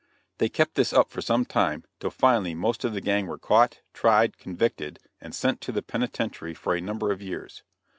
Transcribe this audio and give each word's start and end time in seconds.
They 0.39 0.49
kept 0.49 0.73
this 0.73 0.93
up 0.93 1.11
for 1.11 1.21
some 1.21 1.45
time, 1.45 1.83
till 1.99 2.09
finally 2.09 2.55
most 2.55 2.83
of 2.83 2.93
the 2.93 3.01
gang 3.01 3.27
were 3.27 3.37
caught, 3.37 3.81
tried, 3.93 4.35
convicted, 4.39 4.97
and 5.19 5.35
sent 5.35 5.61
to 5.61 5.71
the 5.71 5.83
penitentiary 5.83 6.55
for 6.55 6.73
a 6.73 6.81
number 6.81 7.11
of 7.11 7.21
years. 7.21 7.61